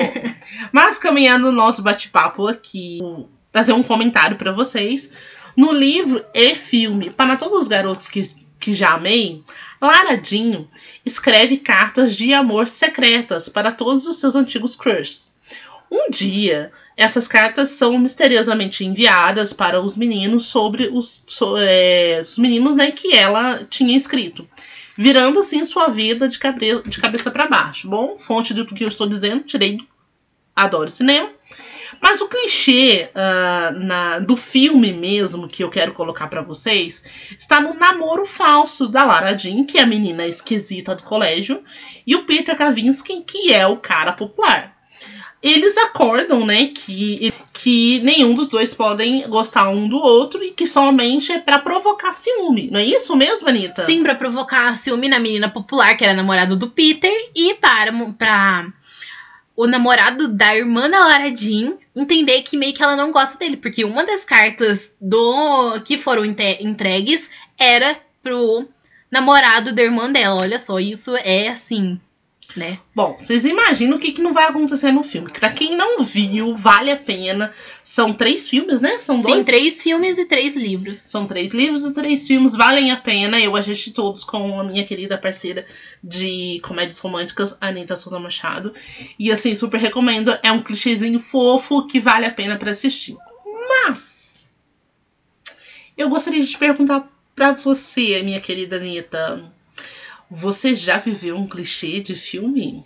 Mas 0.72 0.81
mas 0.84 0.98
caminhando 0.98 1.50
o 1.50 1.52
nosso 1.52 1.84
bate-papo 1.84 2.48
aqui, 2.48 3.00
trazer 3.52 3.72
um 3.72 3.84
comentário 3.84 4.36
para 4.36 4.52
vocês. 4.52 5.12
No 5.56 5.72
livro 5.72 6.26
e 6.34 6.56
filme, 6.56 7.12
para 7.12 7.38
todos 7.38 7.62
os 7.62 7.68
garotos 7.68 8.08
que, 8.08 8.24
que 8.60 8.74
já 8.74 8.94
amei, 8.94 9.44
Lara 9.80 10.18
Dinho 10.18 10.68
escreve 11.06 11.58
cartas 11.58 12.18
de 12.18 12.34
amor 12.34 12.68
secretas 12.68 13.48
para 13.48 13.72
todos 13.72 14.08
os 14.08 14.20
seus 14.20 14.36
antigos 14.36 14.76
crushes. 14.76 15.36
Um 15.92 16.10
dia, 16.10 16.72
essas 16.98 17.28
cartas 17.28 17.70
são 17.70 18.00
misteriosamente 18.00 18.84
enviadas 18.84 19.54
para 19.54 19.80
os 19.80 19.96
meninos 19.96 20.48
sobre 20.48 20.90
os, 20.92 21.24
so, 21.28 21.58
é, 21.60 22.18
os 22.20 22.40
meninos 22.40 22.76
né, 22.76 22.90
que 22.90 23.14
ela 23.14 23.64
tinha 23.70 23.96
escrito, 23.96 24.50
virando 24.98 25.42
assim 25.42 25.64
sua 25.64 25.90
vida 25.90 26.28
de, 26.28 26.40
de 26.88 27.00
cabeça 27.00 27.30
para 27.30 27.48
baixo. 27.48 27.88
Bom, 27.88 28.18
fonte 28.18 28.52
do 28.52 28.66
que 28.66 28.84
eu 28.84 28.88
estou 28.88 29.06
dizendo, 29.06 29.44
tirei 29.44 29.78
do 29.78 29.91
adoro 30.56 30.90
cinema. 30.90 31.30
Mas 32.02 32.20
o 32.20 32.28
clichê 32.28 33.10
uh, 33.12 33.80
na, 33.80 34.20
do 34.20 34.36
filme 34.36 34.92
mesmo 34.92 35.48
que 35.48 35.64
eu 35.64 35.70
quero 35.70 35.94
colocar 35.94 36.28
para 36.28 36.42
vocês 36.42 37.04
está 37.38 37.62
no 37.62 37.76
namoro 37.76 38.26
falso 38.26 38.88
da 38.88 39.04
Lara 39.04 39.38
Jean, 39.38 39.66
que 39.66 39.78
é 39.78 39.84
a 39.84 39.86
menina 39.86 40.26
esquisita 40.26 40.96
do 40.96 41.04
colégio, 41.04 41.64
e 42.06 42.16
o 42.16 42.24
Peter 42.24 42.58
Kavinsky, 42.58 43.22
que 43.22 43.54
é 43.54 43.68
o 43.68 43.78
cara 43.78 44.14
popular. 44.14 44.76
Eles 45.44 45.78
acordam, 45.78 46.46
né, 46.46 46.68
que, 46.68 47.34
que 47.54 48.00
nenhum 48.00 48.34
dos 48.34 48.48
dois 48.48 48.74
podem 48.74 49.28
gostar 49.28 49.70
um 49.70 49.88
do 49.88 49.98
outro 49.98 50.44
e 50.44 50.52
que 50.52 50.68
somente 50.68 51.32
é 51.32 51.40
para 51.40 51.60
provocar 51.60 52.14
ciúme. 52.14 52.70
Não 52.72 52.80
é 52.80 52.86
isso 52.86 53.16
mesmo, 53.16 53.50
Anitta? 53.50 53.86
Sim, 53.86 54.04
para 54.04 54.16
provocar 54.16 54.76
ciúme 54.76 55.08
na 55.08 55.20
menina 55.20 55.50
popular, 55.50 55.96
que 55.98 56.04
era 56.04 56.14
namorada 56.14 56.56
do 56.56 56.70
Peter, 56.70 57.12
e 57.36 57.56
para, 57.56 57.92
para 58.18 58.72
o 59.56 59.68
namorado 59.68 60.28
da 60.30 60.56
irmã 60.56 60.90
da 60.90 61.00
Lara 61.00 61.36
Jean 61.36 61.78
entender 61.96 62.42
que 62.44 62.58
meio 62.58 62.74
que 62.74 62.82
ela 62.82 62.96
não 62.96 63.12
gosta 63.12 63.38
dele, 63.38 63.58
porque 63.58 63.84
uma 63.84 64.06
das 64.06 64.24
cartas 64.24 64.94
do 65.00 65.80
que 65.82 65.98
foram 65.98 66.24
entregues 66.26 67.30
era 67.58 68.00
pro 68.24 68.68
namorado 69.12 69.74
da 69.74 69.84
irmã 69.84 70.12
dela. 70.12 70.42
Olha 70.42 70.58
só, 70.58 70.80
isso 70.80 71.16
é 71.18 71.50
assim, 71.50 72.00
né? 72.56 72.80
Bom, 72.94 73.16
vocês 73.18 73.46
imaginam 73.46 73.98
o 73.98 74.00
que, 74.00 74.12
que 74.12 74.22
não 74.22 74.34
vai 74.34 74.46
acontecer 74.46 74.92
no 74.92 75.04
filme. 75.04 75.30
Pra 75.30 75.50
quem 75.50 75.76
não 75.76 76.04
viu, 76.04 76.56
vale 76.56 76.92
a 76.92 76.98
pena. 76.98 77.52
São 77.84 78.14
três 78.14 78.50
filmes, 78.50 78.80
né? 78.80 78.98
São 79.00 79.22
dois? 79.22 79.38
Sim, 79.38 79.44
três 79.44 79.82
filmes 79.82 80.18
e 80.18 80.26
três 80.26 80.56
livros. 80.56 80.98
São 80.98 81.26
três 81.26 81.54
livros 81.54 81.86
e 81.86 81.94
três 81.94 82.28
filmes, 82.28 82.56
valem 82.56 82.92
a 82.92 82.98
pena. 82.98 83.40
Eu 83.40 83.56
assisti 83.56 83.92
todos 83.92 84.24
com 84.24 84.60
a 84.60 84.64
minha 84.64 84.86
querida 84.86 85.18
parceira 85.18 85.66
de 86.04 86.60
comédias 86.64 87.00
românticas, 87.00 87.56
Anitta 87.62 87.96
Souza 87.96 88.20
Machado. 88.20 88.74
E 89.18 89.32
assim, 89.32 89.56
super 89.56 89.80
recomendo. 89.80 90.38
É 90.44 90.52
um 90.52 90.62
clichêzinho 90.62 91.20
fofo 91.20 91.88
que 91.88 92.00
vale 92.00 92.26
a 92.26 92.32
pena 92.32 92.58
para 92.58 92.72
assistir. 92.72 93.16
Mas 93.70 94.50
eu 95.98 96.10
gostaria 96.10 96.42
de 96.42 96.50
te 96.50 96.58
perguntar 96.58 97.10
para 97.36 97.54
você, 97.54 98.22
minha 98.24 98.40
querida 98.40 98.76
Anitta 98.76 99.52
você 100.32 100.74
já 100.74 100.98
viveu 100.98 101.36
um 101.36 101.46
clichê 101.46 102.00
de 102.00 102.16
filme? 102.16 102.86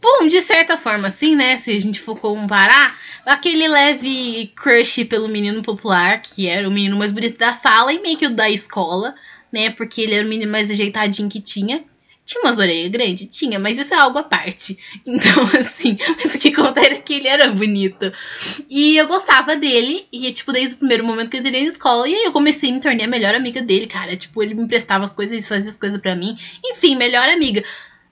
Bom, 0.00 0.26
de 0.26 0.40
certa 0.40 0.78
forma, 0.78 1.08
assim, 1.08 1.36
né? 1.36 1.58
Se 1.58 1.76
a 1.76 1.80
gente 1.80 2.00
for 2.00 2.16
comparar, 2.18 2.98
aquele 3.26 3.68
leve 3.68 4.52
crush 4.56 5.04
pelo 5.04 5.28
menino 5.28 5.62
popular, 5.62 6.22
que 6.22 6.48
era 6.48 6.66
o 6.66 6.70
menino 6.70 6.96
mais 6.96 7.12
bonito 7.12 7.36
da 7.36 7.52
sala 7.52 7.92
e 7.92 8.00
meio 8.00 8.16
que 8.16 8.26
o 8.26 8.34
da 8.34 8.48
escola, 8.48 9.14
né? 9.52 9.68
Porque 9.70 10.00
ele 10.00 10.14
era 10.14 10.26
o 10.26 10.30
menino 10.30 10.50
mais 10.50 10.70
ajeitadinho 10.70 11.28
que 11.28 11.42
tinha. 11.42 11.84
Tinha 12.28 12.42
umas 12.42 12.58
orelhas 12.58 12.90
grandes? 12.90 13.26
Tinha, 13.34 13.58
mas 13.58 13.78
isso 13.78 13.94
é 13.94 13.96
algo 13.96 14.18
à 14.18 14.22
parte. 14.22 14.78
Então, 15.06 15.42
assim, 15.58 15.96
mas 16.22 16.34
o 16.34 16.38
que 16.38 16.52
conta 16.52 16.78
era 16.84 16.96
que 16.96 17.14
ele 17.14 17.26
era 17.26 17.50
bonito. 17.50 18.12
E 18.68 18.98
eu 18.98 19.08
gostava 19.08 19.56
dele, 19.56 20.06
e, 20.12 20.30
tipo, 20.32 20.52
desde 20.52 20.74
o 20.74 20.78
primeiro 20.78 21.04
momento 21.04 21.30
que 21.30 21.38
eu 21.38 21.40
entrei 21.40 21.62
na 21.62 21.68
escola, 21.70 22.06
e 22.06 22.14
aí 22.14 22.24
eu 22.24 22.32
comecei 22.32 22.70
a 22.70 22.74
me 22.74 22.80
tornar 22.80 23.04
a 23.04 23.06
melhor 23.06 23.34
amiga 23.34 23.62
dele, 23.62 23.86
cara. 23.86 24.14
Tipo, 24.14 24.42
ele 24.42 24.52
me 24.52 24.62
emprestava 24.62 25.04
as 25.04 25.14
coisas, 25.14 25.32
ele 25.32 25.42
fazia 25.42 25.70
as 25.70 25.78
coisas 25.78 25.98
para 25.98 26.14
mim. 26.14 26.36
Enfim, 26.62 26.96
melhor 26.96 27.26
amiga. 27.30 27.64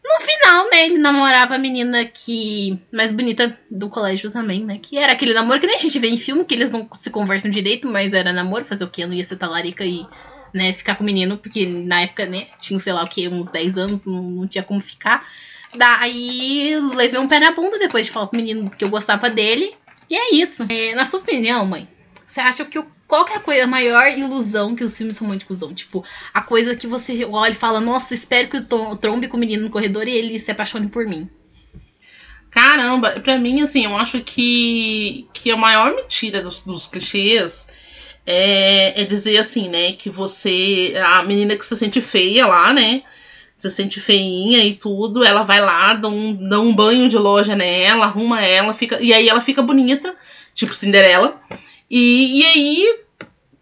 No 0.02 0.24
final, 0.24 0.70
né, 0.70 0.86
ele 0.86 0.98
namorava 0.98 1.56
a 1.56 1.58
menina 1.58 2.04
que. 2.06 2.78
mais 2.90 3.12
bonita 3.12 3.58
do 3.70 3.90
colégio 3.90 4.30
também, 4.30 4.64
né? 4.64 4.78
Que 4.80 4.96
era 4.96 5.12
aquele 5.12 5.34
namoro 5.34 5.60
que 5.60 5.66
nem 5.66 5.76
a 5.76 5.80
gente 5.80 5.98
vê 5.98 6.08
em 6.08 6.16
filme, 6.16 6.44
que 6.44 6.54
eles 6.54 6.70
não 6.70 6.88
se 6.94 7.10
conversam 7.10 7.50
direito, 7.50 7.86
mas 7.86 8.14
era 8.14 8.32
namoro, 8.32 8.64
fazer 8.64 8.84
o 8.84 8.88
quê? 8.88 9.02
Eu 9.02 9.08
não 9.08 9.14
ia 9.14 9.24
ser 9.24 9.36
talarica 9.36 9.84
e 9.84 10.06
né, 10.56 10.72
ficar 10.72 10.94
com 10.94 11.02
o 11.02 11.06
menino, 11.06 11.36
porque 11.36 11.66
na 11.66 12.00
época, 12.00 12.24
né, 12.26 12.46
tinha, 12.58 12.80
sei 12.80 12.92
lá 12.92 13.04
o 13.04 13.08
que, 13.08 13.28
uns 13.28 13.50
10 13.50 13.76
anos, 13.76 14.06
não, 14.06 14.22
não 14.22 14.48
tinha 14.48 14.64
como 14.64 14.80
ficar. 14.80 15.28
Daí 15.76 16.74
levei 16.94 17.20
um 17.20 17.28
pé 17.28 17.38
na 17.38 17.52
bunda 17.52 17.78
depois 17.78 18.06
de 18.06 18.12
falar 18.12 18.28
pro 18.28 18.38
menino 18.38 18.70
que 18.70 18.82
eu 18.82 18.88
gostava 18.88 19.28
dele. 19.28 19.74
E 20.08 20.16
é 20.16 20.34
isso. 20.34 20.66
É, 20.68 20.94
na 20.94 21.04
sua 21.04 21.20
opinião, 21.20 21.66
mãe, 21.66 21.86
você 22.26 22.40
acha 22.40 22.64
que 22.64 22.78
o, 22.78 22.86
qual 23.06 23.24
que 23.24 23.34
é 23.34 23.36
a 23.36 23.40
coisa, 23.40 23.64
a 23.64 23.66
maior 23.66 24.06
ilusão 24.16 24.74
que 24.74 24.82
os 24.82 24.96
filmes 24.96 25.18
românticos 25.18 25.58
dão? 25.58 25.74
Tipo, 25.74 26.02
a 26.32 26.40
coisa 26.40 26.74
que 26.74 26.86
você 26.86 27.24
olha 27.26 27.52
e 27.52 27.54
fala, 27.54 27.80
nossa, 27.80 28.14
espero 28.14 28.48
que 28.48 28.56
eu 28.56 28.96
trombe 28.96 29.28
com 29.28 29.36
o 29.36 29.40
menino 29.40 29.64
no 29.64 29.70
corredor 29.70 30.08
e 30.08 30.12
ele 30.12 30.40
se 30.40 30.50
apaixone 30.50 30.88
por 30.88 31.06
mim. 31.06 31.28
Caramba, 32.50 33.20
pra 33.20 33.38
mim, 33.38 33.60
assim, 33.60 33.84
eu 33.84 33.94
acho 33.98 34.20
que, 34.20 35.28
que 35.34 35.50
a 35.50 35.56
maior 35.56 35.94
mentira 35.94 36.40
dos, 36.40 36.64
dos 36.64 36.86
clichês 36.86 37.68
é, 38.26 39.02
é 39.02 39.04
dizer 39.04 39.38
assim, 39.38 39.68
né? 39.68 39.92
Que 39.92 40.10
você. 40.10 40.94
A 41.02 41.22
menina 41.22 41.56
que 41.56 41.64
se 41.64 41.76
sente 41.76 42.00
feia 42.00 42.46
lá, 42.46 42.72
né? 42.72 43.02
Se 43.56 43.70
sente 43.70 44.00
feinha 44.00 44.62
e 44.64 44.74
tudo, 44.74 45.24
ela 45.24 45.42
vai 45.42 45.60
lá, 45.60 45.94
dá 45.94 46.08
um, 46.08 46.34
dá 46.48 46.60
um 46.60 46.74
banho 46.74 47.08
de 47.08 47.16
loja 47.16 47.56
nela, 47.56 48.04
arruma 48.04 48.42
ela, 48.42 48.74
fica. 48.74 49.00
E 49.00 49.14
aí 49.14 49.28
ela 49.28 49.40
fica 49.40 49.62
bonita, 49.62 50.14
tipo 50.52 50.74
Cinderela. 50.74 51.40
E, 51.90 52.40
e 52.40 52.44
aí, 52.44 52.98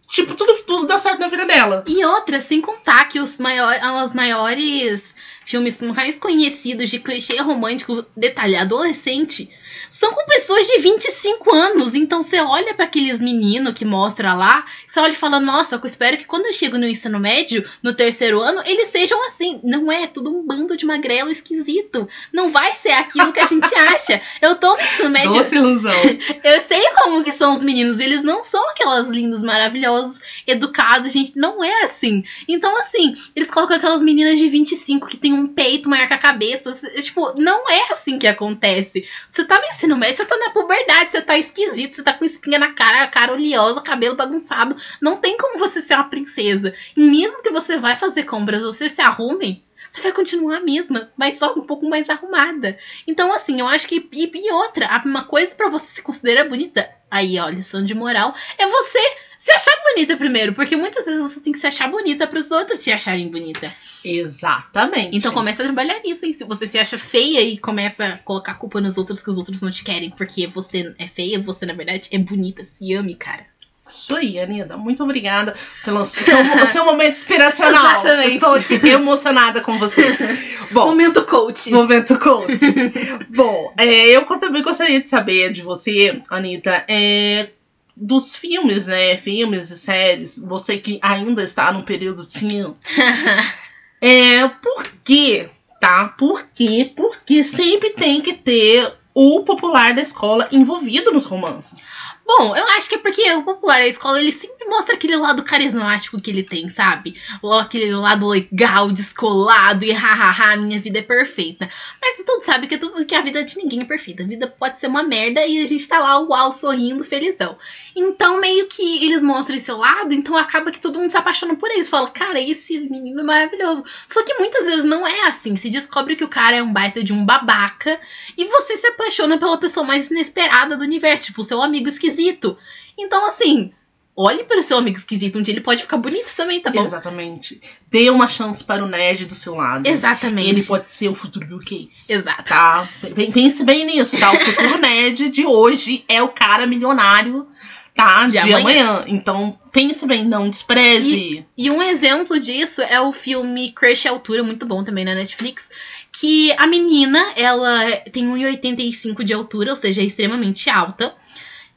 tipo, 0.08 0.34
tudo, 0.34 0.52
tudo 0.66 0.86
dá 0.86 0.98
certo 0.98 1.20
na 1.20 1.28
vida 1.28 1.44
dela. 1.44 1.84
E 1.86 2.04
outra, 2.04 2.40
sem 2.40 2.60
contar 2.60 3.08
que 3.08 3.20
os, 3.20 3.38
maior, 3.38 3.78
os 4.04 4.12
maiores 4.14 5.14
filmes 5.44 5.80
mais 5.80 6.18
conhecidos 6.18 6.90
de 6.90 6.98
clichê 6.98 7.36
romântico 7.36 8.04
detalhado 8.16 8.74
adolescente 8.74 9.50
são 9.94 10.12
com 10.12 10.24
pessoas 10.26 10.66
de 10.66 10.78
25 10.78 11.54
anos. 11.54 11.94
Então 11.94 12.22
você 12.22 12.40
olha 12.40 12.74
para 12.74 12.84
aqueles 12.84 13.20
meninos 13.20 13.74
que 13.74 13.84
mostra 13.84 14.34
lá, 14.34 14.64
você 14.88 14.98
olha 14.98 15.12
e 15.12 15.16
fala: 15.16 15.38
Nossa, 15.38 15.76
eu 15.76 15.80
espero 15.84 16.18
que 16.18 16.24
quando 16.24 16.46
eu 16.46 16.52
chego 16.52 16.76
no 16.76 16.86
ensino 16.86 17.20
médio, 17.20 17.64
no 17.80 17.94
terceiro 17.94 18.40
ano, 18.40 18.60
eles 18.66 18.88
sejam 18.88 19.24
assim. 19.28 19.60
Não 19.62 19.90
é, 19.92 20.06
tudo 20.06 20.30
um 20.30 20.44
bando 20.44 20.76
de 20.76 20.84
magrelo 20.84 21.30
esquisito. 21.30 22.08
Não 22.32 22.50
vai 22.50 22.74
ser 22.74 22.90
aquilo 22.90 23.32
que 23.32 23.38
a 23.38 23.46
gente 23.46 23.72
acha. 23.74 24.20
Eu 24.42 24.56
tô 24.56 24.74
no 24.74 24.82
ensino 24.82 25.10
médio. 25.10 25.32
Doce 25.32 25.56
ilusão. 25.56 25.92
eu 26.42 26.60
sei 26.60 26.82
como 26.96 27.22
que 27.22 27.32
são 27.32 27.52
os 27.52 27.62
meninos. 27.62 28.00
Eles 28.00 28.24
não 28.24 28.42
são 28.42 28.68
aquelas 28.70 29.08
lindos, 29.08 29.42
maravilhosos, 29.42 30.20
educados, 30.46 31.12
gente. 31.12 31.36
Não 31.36 31.62
é 31.62 31.84
assim. 31.84 32.24
Então, 32.48 32.76
assim, 32.78 33.14
eles 33.36 33.50
colocam 33.50 33.76
aquelas 33.76 34.02
meninas 34.02 34.40
de 34.40 34.48
25 34.48 35.06
que 35.06 35.16
tem 35.16 35.32
um 35.34 35.46
peito 35.46 35.88
maior 35.88 36.06
que 36.06 36.14
a 36.14 36.18
cabeça. 36.18 36.72
Tipo, 37.00 37.34
não 37.40 37.68
é 37.70 37.92
assim 37.92 38.18
que 38.18 38.26
acontece. 38.26 39.08
Você 39.30 39.44
tá 39.44 39.58
no 39.58 39.66
ensino 39.66 39.96
médio, 39.96 40.16
você 40.16 40.24
tá 40.24 40.36
na 40.36 40.50
puberdade, 40.50 41.10
você 41.10 41.20
tá 41.20 41.38
esquisito, 41.38 41.94
você 41.94 42.02
tá 42.02 42.12
com 42.12 42.24
espinha 42.24 42.58
na 42.58 42.72
cara, 42.72 43.06
cara 43.08 43.32
oleosa, 43.32 43.80
cabelo 43.80 44.16
bagunçado. 44.16 44.76
Não 45.00 45.16
tem 45.16 45.36
como 45.36 45.58
você 45.58 45.80
ser 45.80 45.94
uma 45.94 46.08
princesa. 46.08 46.74
E 46.96 47.00
mesmo 47.00 47.42
que 47.42 47.50
você 47.50 47.76
vai 47.76 47.96
fazer 47.96 48.24
compras, 48.24 48.62
você 48.62 48.88
se 48.88 49.00
arrume, 49.00 49.64
você 49.88 50.00
vai 50.00 50.12
continuar 50.12 50.56
a 50.56 50.60
mesma, 50.60 51.12
mas 51.16 51.38
só 51.38 51.52
um 51.54 51.62
pouco 51.62 51.88
mais 51.88 52.10
arrumada. 52.10 52.78
Então, 53.06 53.32
assim, 53.32 53.60
eu 53.60 53.68
acho 53.68 53.86
que. 53.86 54.08
E, 54.12 54.30
e 54.34 54.52
outra, 54.52 55.02
uma 55.04 55.24
coisa 55.24 55.54
para 55.54 55.68
você 55.68 55.86
se 55.86 56.02
considerar 56.02 56.48
bonita, 56.48 56.88
aí, 57.10 57.38
ó, 57.38 57.48
lição 57.48 57.84
de 57.84 57.94
moral, 57.94 58.34
é 58.58 58.66
você 58.66 58.98
se 59.44 59.52
achar 59.52 59.78
bonita 59.82 60.16
primeiro, 60.16 60.54
porque 60.54 60.74
muitas 60.74 61.04
vezes 61.04 61.20
você 61.20 61.38
tem 61.38 61.52
que 61.52 61.58
se 61.58 61.66
achar 61.66 61.86
bonita 61.86 62.26
para 62.26 62.38
os 62.38 62.50
outros 62.50 62.82
te 62.82 62.90
acharem 62.90 63.28
bonita. 63.28 63.70
Exatamente. 64.02 65.14
Então 65.14 65.34
começa 65.34 65.60
a 65.62 65.66
trabalhar 65.66 66.00
nisso, 66.00 66.24
hein? 66.24 66.32
Se 66.32 66.44
você 66.44 66.66
se 66.66 66.78
acha 66.78 66.96
feia 66.96 67.42
e 67.42 67.58
começa 67.58 68.06
a 68.06 68.18
colocar 68.20 68.52
a 68.52 68.54
culpa 68.54 68.80
nos 68.80 68.96
outros 68.96 69.22
que 69.22 69.28
os 69.28 69.36
outros 69.36 69.60
não 69.60 69.70
te 69.70 69.84
querem, 69.84 70.08
porque 70.08 70.46
você 70.46 70.94
é 70.98 71.06
feia, 71.06 71.38
você 71.42 71.66
na 71.66 71.74
verdade 71.74 72.08
é 72.10 72.16
bonita, 72.16 72.64
se 72.64 72.94
ame, 72.94 73.14
cara. 73.16 73.44
Isso 73.86 74.16
aí, 74.16 74.40
Anida. 74.40 74.78
Muito 74.78 75.04
obrigada 75.04 75.54
pelo 75.84 76.06
seu, 76.06 76.24
seu 76.66 76.84
momento 76.88 77.12
inspiracional. 77.12 78.00
Exatamente. 78.00 78.34
Estou 78.36 78.54
aqui 78.54 78.88
emocionada 78.88 79.60
com 79.60 79.78
você. 79.78 80.16
Bom, 80.72 80.86
momento 80.86 81.22
coach. 81.26 81.70
Momento 81.70 82.18
coach. 82.18 82.60
Bom, 83.28 83.74
é, 83.76 84.08
eu 84.08 84.24
também 84.38 84.62
gostaria 84.62 85.02
de 85.02 85.06
saber 85.06 85.52
de 85.52 85.60
você, 85.60 86.22
Anitta, 86.30 86.82
é, 86.88 87.50
dos 87.96 88.36
filmes, 88.36 88.86
né? 88.86 89.16
Filmes 89.16 89.70
e 89.70 89.78
séries, 89.78 90.38
você 90.38 90.78
que 90.78 90.98
ainda 91.02 91.42
está 91.42 91.72
no 91.72 91.84
período 91.84 92.26
teen. 92.26 92.74
é, 94.00 94.48
por 94.48 94.86
quê? 95.04 95.48
Tá? 95.80 96.08
Por 96.08 96.44
quê? 96.46 96.92
Porque 96.94 97.44
sempre 97.44 97.90
tem 97.90 98.20
que 98.20 98.34
ter 98.34 98.92
o 99.14 99.42
popular 99.44 99.94
da 99.94 100.02
escola 100.02 100.48
envolvido 100.50 101.12
nos 101.12 101.24
romances. 101.24 101.86
Bom, 102.26 102.56
eu 102.56 102.64
acho 102.70 102.88
que 102.88 102.94
é 102.94 102.98
porque 102.98 103.32
o 103.32 103.42
popular 103.42 103.80
da 103.80 103.86
escola, 103.86 104.18
ele 104.18 104.32
sempre 104.32 104.66
mostra 104.66 104.94
aquele 104.94 105.14
lado 105.14 105.42
carismático 105.42 106.18
que 106.18 106.30
ele 106.30 106.42
tem, 106.42 106.70
sabe? 106.70 107.20
Aquele 107.60 107.94
lado 107.94 108.26
legal, 108.26 108.90
descolado 108.90 109.84
e 109.84 109.92
hahaha, 109.92 110.56
minha 110.56 110.80
vida 110.80 111.00
é 111.00 111.02
perfeita. 111.02 111.68
Mas 112.00 112.24
todo 112.24 112.42
sabe 112.42 112.66
que, 112.66 112.78
tudo, 112.78 113.04
que 113.04 113.14
a 113.14 113.20
vida 113.20 113.44
de 113.44 113.58
ninguém 113.58 113.82
é 113.82 113.84
perfeita. 113.84 114.22
A 114.22 114.26
vida 114.26 114.46
pode 114.46 114.78
ser 114.78 114.86
uma 114.86 115.02
merda 115.02 115.44
e 115.44 115.62
a 115.62 115.66
gente 115.66 115.86
tá 115.86 115.98
lá, 115.98 116.18
uau, 116.18 116.50
sorrindo, 116.50 117.04
felizão. 117.04 117.58
Então, 117.94 118.40
meio 118.40 118.66
que 118.68 119.04
eles 119.04 119.22
mostram 119.22 119.56
esse 119.56 119.70
lado, 119.70 120.14
então 120.14 120.34
acaba 120.34 120.72
que 120.72 120.80
todo 120.80 120.98
mundo 120.98 121.10
se 121.10 121.18
apaixona 121.18 121.56
por 121.56 121.70
eles. 121.70 121.90
Fala, 121.90 122.08
cara, 122.08 122.40
esse 122.40 122.80
menino 122.88 123.20
é 123.20 123.22
maravilhoso. 123.22 123.84
Só 124.06 124.22
que 124.24 124.32
muitas 124.38 124.64
vezes 124.64 124.84
não 124.86 125.06
é 125.06 125.26
assim. 125.26 125.56
Se 125.56 125.68
descobre 125.68 126.16
que 126.16 126.24
o 126.24 126.28
cara 126.28 126.56
é 126.56 126.62
um 126.62 126.72
baita 126.72 127.04
de 127.04 127.12
um 127.12 127.22
babaca 127.22 128.00
e 128.34 128.46
você 128.46 128.78
se 128.78 128.86
apaixona 128.86 129.36
pela 129.36 129.58
pessoa 129.58 129.84
mais 129.84 130.10
inesperada 130.10 130.74
do 130.74 130.84
universo, 130.84 131.26
tipo, 131.26 131.42
o 131.42 131.44
seu 131.44 131.62
amigo 131.62 131.86
esquisito 131.86 132.13
esquisito. 132.14 132.56
Então, 132.96 133.26
assim, 133.26 133.72
olhe 134.16 134.44
para 134.44 134.60
o 134.60 134.62
seu 134.62 134.78
amigo 134.78 134.96
esquisito. 134.96 135.38
Um 135.38 135.42
dia 135.42 135.54
ele 135.54 135.60
pode 135.60 135.82
ficar 135.82 135.96
bonito 135.96 136.34
também, 136.36 136.60
tá 136.60 136.70
bom? 136.70 136.80
Exatamente. 136.80 137.60
Dê 137.90 138.10
uma 138.10 138.28
chance 138.28 138.62
para 138.62 138.84
o 138.84 138.88
nerd 138.88 139.26
do 139.26 139.34
seu 139.34 139.54
lado. 139.54 139.86
Exatamente. 139.86 140.48
Ele 140.48 140.62
pode 140.62 140.88
ser 140.88 141.08
o 141.08 141.14
futuro 141.14 141.46
Bill 141.46 141.58
Gates. 141.58 142.08
Exato. 142.08 142.44
Tá? 142.44 142.88
Pense 143.14 143.64
bem 143.64 143.84
nisso, 143.84 144.18
tá? 144.18 144.32
O 144.32 144.40
futuro 144.40 144.78
nerd 144.78 145.28
de 145.30 145.44
hoje 145.44 146.04
é 146.08 146.22
o 146.22 146.28
cara 146.28 146.66
milionário, 146.66 147.46
tá? 147.94 148.26
De, 148.26 148.32
de 148.32 148.38
amanhã. 148.38 148.60
amanhã. 148.60 149.04
Então, 149.08 149.58
pense 149.72 150.06
bem, 150.06 150.24
não 150.24 150.48
despreze. 150.48 151.16
E, 151.16 151.46
e, 151.56 151.70
um 151.70 151.82
exemplo 151.82 152.38
disso 152.38 152.80
é 152.82 153.00
o 153.00 153.12
filme 153.12 153.72
Crush 153.72 154.06
Altura, 154.06 154.44
muito 154.44 154.64
bom 154.64 154.84
também 154.84 155.04
na 155.04 155.14
Netflix. 155.14 155.70
Que 156.12 156.52
a 156.52 156.64
menina, 156.64 157.20
ela 157.34 157.90
tem 158.12 158.24
1,85 158.24 159.24
de 159.24 159.32
altura, 159.32 159.70
ou 159.70 159.76
seja, 159.76 160.00
é 160.00 160.04
extremamente 160.04 160.70
alta. 160.70 161.12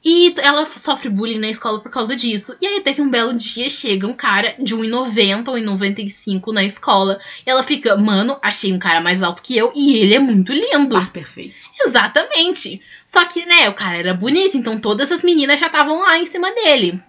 E 0.04 0.34
ela 0.38 0.66
sofre 0.66 1.10
bullying 1.10 1.40
na 1.40 1.50
escola 1.50 1.80
por 1.80 1.92
causa 1.92 2.16
disso. 2.16 2.56
E 2.62 2.68
aí 2.68 2.78
até 2.78 2.94
que 2.94 3.02
um 3.02 3.10
belo 3.10 3.34
dia 3.34 3.70
chega 3.70 4.08
um 4.08 4.14
cara 4.14 4.56
de 4.60 4.76
1,90 4.76 5.48
ou 5.50 5.56
1,95 5.56 6.54
na 6.54 6.64
escola. 6.64 7.20
E 7.46 7.50
ela 7.50 7.64
fica, 7.64 7.98
mano, 7.98 8.38
achei 8.42 8.72
um 8.72 8.80
cara 8.80 9.02
mais 9.02 9.22
alto 9.22 9.42
que 9.42 9.58
eu 9.58 9.72
e 9.76 9.98
ele 9.98 10.16
é 10.16 10.20
muito 10.20 10.54
lindo. 10.54 10.96
Ah, 10.96 11.10
perfeito. 11.12 11.56
Exatamente. 11.86 12.82
Só 13.04 13.26
que, 13.26 13.46
né, 13.46 13.68
o 13.70 13.74
cara 13.74 13.98
era 13.98 14.14
bonito, 14.14 14.58
então 14.58 14.80
todas 14.80 15.12
as 15.12 15.24
meninas 15.24 15.60
já 15.60 15.68
estavam 15.68 16.02
lá 16.02 16.18
em 16.18 16.26
cima 16.26 16.52
dele. 16.54 17.02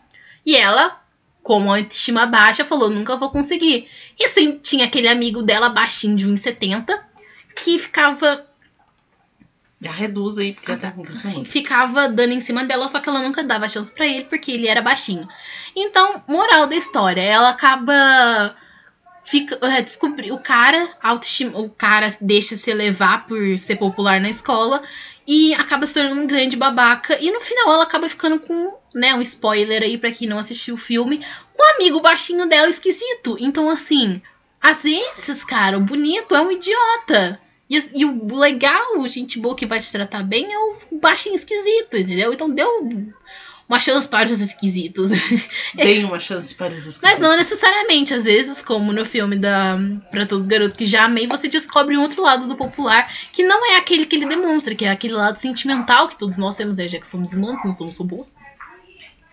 E 0.44 0.56
ela, 0.56 1.00
com 1.42 1.70
a 1.70 1.76
autoestima 1.76 2.26
baixa, 2.26 2.64
falou, 2.64 2.88
nunca 2.88 3.16
vou 3.16 3.30
conseguir. 3.30 3.88
E 4.18 4.24
assim, 4.24 4.58
tinha 4.62 4.86
aquele 4.86 5.08
amigo 5.08 5.42
dela 5.42 5.68
baixinho 5.68 6.16
de 6.16 6.26
1,70 6.26 6.98
que 7.54 7.78
ficava 7.78 8.47
já 9.80 9.92
reduz 9.92 10.38
aí, 10.38 10.52
porque 10.52 10.76
tá 10.76 10.92
Ficava 11.44 12.08
dando 12.08 12.32
em 12.32 12.40
cima 12.40 12.64
dela, 12.64 12.88
só 12.88 12.98
que 12.98 13.08
ela 13.08 13.22
nunca 13.22 13.44
dava 13.44 13.68
chance 13.68 13.92
para 13.92 14.06
ele, 14.06 14.24
porque 14.24 14.50
ele 14.50 14.66
era 14.66 14.82
baixinho. 14.82 15.28
Então, 15.74 16.22
moral 16.26 16.66
da 16.66 16.74
história, 16.74 17.20
ela 17.20 17.50
acaba. 17.50 18.56
Fica, 19.22 19.58
é, 19.66 19.82
descobrir 19.82 20.32
o 20.32 20.38
cara, 20.38 20.88
autoestima, 21.02 21.58
o 21.58 21.68
cara 21.68 22.08
deixa 22.20 22.56
se 22.56 22.72
levar 22.72 23.26
por 23.26 23.58
ser 23.58 23.76
popular 23.76 24.18
na 24.20 24.30
escola 24.30 24.82
e 25.26 25.52
acaba 25.52 25.86
se 25.86 25.92
tornando 25.92 26.22
um 26.22 26.26
grande 26.26 26.56
babaca. 26.56 27.18
E 27.20 27.30
no 27.30 27.38
final 27.38 27.74
ela 27.74 27.82
acaba 27.82 28.08
ficando 28.08 28.40
com, 28.40 28.78
né, 28.94 29.14
um 29.14 29.20
spoiler 29.20 29.82
aí 29.82 29.98
para 29.98 30.10
quem 30.10 30.26
não 30.26 30.38
assistiu 30.38 30.76
o 30.76 30.78
filme, 30.78 31.22
com 31.52 31.62
um 31.62 31.74
amigo 31.76 32.00
baixinho 32.00 32.48
dela 32.48 32.70
esquisito. 32.70 33.36
Então, 33.38 33.68
assim, 33.68 34.22
às 34.62 34.82
vezes, 34.82 35.44
cara, 35.44 35.76
o 35.76 35.82
bonito 35.82 36.34
é 36.34 36.40
um 36.40 36.50
idiota. 36.50 37.38
E, 37.68 38.00
e, 38.00 38.04
o 38.04 38.34
legal, 38.34 39.06
gente 39.08 39.38
boa 39.38 39.54
que 39.54 39.66
vai 39.66 39.80
te 39.80 39.92
tratar 39.92 40.22
bem 40.22 40.52
é 40.52 40.58
o 40.58 40.76
baixinho 40.92 41.36
esquisito, 41.36 41.96
entendeu? 41.96 42.32
Então 42.32 42.48
deu 42.48 42.68
uma 43.68 43.78
chance 43.78 44.08
para 44.08 44.30
os 44.30 44.40
esquisitos. 44.40 45.10
Tem 45.76 46.02
uma 46.02 46.18
chance 46.18 46.54
para 46.54 46.72
os 46.72 46.86
esquisitos. 46.86 47.02
Mas 47.02 47.18
não 47.18 47.36
necessariamente. 47.36 48.14
Às 48.14 48.24
vezes, 48.24 48.62
como 48.62 48.92
no 48.92 49.04
filme 49.04 49.36
da 49.36 49.78
Pra 50.10 50.24
Todos 50.24 50.42
os 50.42 50.48
Garotos 50.48 50.76
que 50.76 50.86
Já 50.86 51.04
Amei, 51.04 51.26
você 51.26 51.48
descobre 51.48 51.96
um 51.96 52.00
outro 52.00 52.22
lado 52.22 52.48
do 52.48 52.56
popular 52.56 53.12
que 53.30 53.42
não 53.42 53.72
é 53.72 53.76
aquele 53.76 54.06
que 54.06 54.16
ele 54.16 54.26
demonstra, 54.26 54.74
que 54.74 54.86
é 54.86 54.90
aquele 54.90 55.14
lado 55.14 55.38
sentimental 55.38 56.08
que 56.08 56.18
todos 56.18 56.38
nós 56.38 56.56
temos, 56.56 56.74
né? 56.74 56.88
já 56.88 56.98
que 56.98 57.06
somos 57.06 57.32
humanos, 57.32 57.62
não 57.62 57.74
somos 57.74 57.98
robôs. 57.98 58.36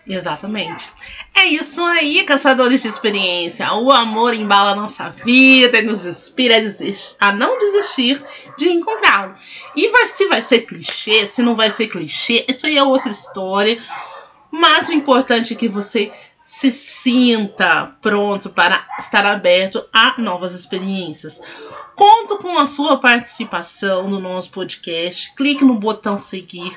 Exatamente. 0.08 0.88
É 1.34 1.46
isso 1.46 1.84
aí, 1.84 2.22
caçadores 2.24 2.82
de 2.82 2.88
experiência. 2.88 3.72
O 3.74 3.90
amor 3.90 4.34
embala 4.34 4.70
a 4.70 4.76
nossa 4.76 5.10
vida 5.10 5.78
e 5.78 5.82
nos 5.82 6.06
inspira 6.06 6.54
a, 6.56 7.28
a 7.28 7.32
não 7.32 7.58
desistir 7.58 8.22
de 8.56 8.68
encontrá-lo. 8.68 9.34
E 9.74 9.88
vai, 9.88 10.06
se 10.06 10.26
vai 10.28 10.40
ser 10.42 10.60
clichê, 10.60 11.26
se 11.26 11.42
não 11.42 11.56
vai 11.56 11.70
ser 11.70 11.88
clichê, 11.88 12.44
isso 12.48 12.66
aí 12.66 12.78
é 12.78 12.84
outra 12.84 13.10
história. 13.10 13.78
Mas 14.50 14.88
o 14.88 14.92
importante 14.92 15.54
é 15.54 15.56
que 15.56 15.68
você 15.68 16.12
se 16.40 16.70
sinta 16.70 17.96
pronto 18.00 18.50
para 18.50 18.86
estar 19.00 19.26
aberto 19.26 19.84
a 19.92 20.14
novas 20.22 20.54
experiências. 20.54 21.40
Conto 21.96 22.36
com 22.36 22.58
a 22.58 22.66
sua 22.66 22.98
participação 22.98 24.10
no 24.10 24.20
nosso 24.20 24.50
podcast. 24.50 25.34
Clique 25.34 25.64
no 25.64 25.78
botão 25.78 26.18
seguir 26.18 26.76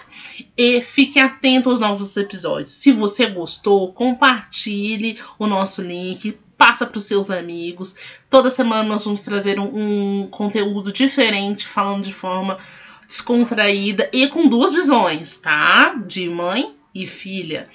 e 0.58 0.80
fique 0.80 1.20
atento 1.20 1.70
aos 1.70 1.82
novos 1.82 2.16
episódios. 2.16 2.72
Se 2.72 2.94
você 2.94 3.26
gostou, 3.26 3.92
compartilhe 3.92 5.20
o 5.38 5.46
nosso 5.46 5.82
link, 5.82 6.40
passa 6.58 6.86
para 6.86 6.98
os 6.98 7.04
seus 7.04 7.30
amigos. 7.30 8.22
Toda 8.30 8.50
semana 8.50 8.84
nós 8.84 9.04
vamos 9.04 9.20
trazer 9.20 9.60
um, 9.60 10.22
um 10.22 10.28
conteúdo 10.28 10.90
diferente, 10.90 11.68
falando 11.68 12.06
de 12.06 12.14
forma 12.14 12.58
descontraída 13.06 14.10
e 14.14 14.26
com 14.30 14.48
duas 14.48 14.72
visões, 14.72 15.38
tá? 15.40 15.96
De 15.96 16.30
mãe 16.30 16.76
e 16.96 17.06
filha. 17.06 17.68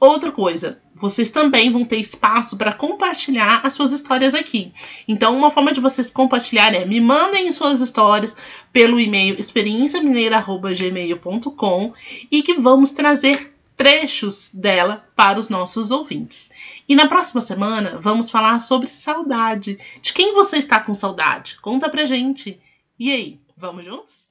Outra 0.00 0.30
coisa, 0.30 0.80
vocês 0.94 1.30
também 1.30 1.72
vão 1.72 1.84
ter 1.84 1.96
espaço 1.96 2.56
para 2.56 2.72
compartilhar 2.72 3.62
as 3.64 3.72
suas 3.72 3.90
histórias 3.92 4.32
aqui. 4.32 4.72
Então, 5.08 5.36
uma 5.36 5.50
forma 5.50 5.72
de 5.72 5.80
vocês 5.80 6.08
compartilhar 6.10 6.72
é 6.72 6.84
me 6.84 7.00
mandem 7.00 7.50
suas 7.50 7.80
histórias 7.80 8.36
pelo 8.72 9.00
e-mail 9.00 9.34
experienciamineira.gmail.com 9.38 11.92
e 12.30 12.42
que 12.42 12.54
vamos 12.54 12.92
trazer 12.92 13.54
trechos 13.76 14.50
dela 14.52 15.04
para 15.16 15.38
os 15.38 15.48
nossos 15.48 15.90
ouvintes. 15.90 16.50
E 16.88 16.94
na 16.94 17.08
próxima 17.08 17.40
semana 17.40 17.98
vamos 18.00 18.30
falar 18.30 18.58
sobre 18.58 18.88
saudade. 18.88 19.78
De 20.02 20.12
quem 20.12 20.34
você 20.34 20.58
está 20.58 20.80
com 20.80 20.94
saudade? 20.94 21.58
Conta 21.60 21.88
pra 21.88 22.04
gente. 22.04 22.60
E 22.98 23.12
aí, 23.12 23.40
vamos 23.56 23.84
juntos? 23.84 24.28